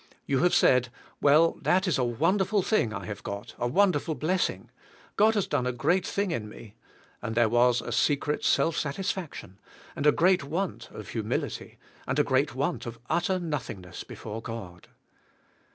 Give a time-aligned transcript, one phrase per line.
[0.25, 0.89] You have said.
[1.21, 4.71] Well, that is a wonderful thing I have got, a wonderful blessing;
[5.15, 6.73] God has done a great thing in me;
[7.21, 9.59] and there was a secret self satisfac tion,
[9.95, 11.77] and a great want of humility,
[12.07, 14.87] and a great want of utter nothingness before God.